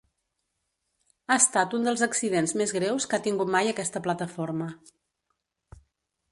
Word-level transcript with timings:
Ha 1.33 1.37
estat 1.41 1.75
un 1.81 1.85
dels 1.89 2.01
accidents 2.07 2.55
més 2.63 2.75
greus 2.79 3.07
que 3.11 3.17
ha 3.19 3.23
tingut 3.29 3.55
mai 3.59 3.73
aquesta 3.75 4.05
plataforma. 4.09 4.71